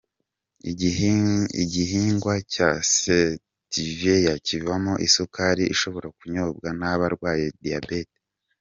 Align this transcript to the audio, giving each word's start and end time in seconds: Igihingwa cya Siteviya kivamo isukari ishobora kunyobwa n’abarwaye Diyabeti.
Igihingwa 1.63 2.33
cya 2.53 2.69
Siteviya 2.93 4.33
kivamo 4.45 4.93
isukari 5.07 5.63
ishobora 5.73 6.07
kunyobwa 6.17 6.67
n’abarwaye 6.79 7.45
Diyabeti. 7.61 8.19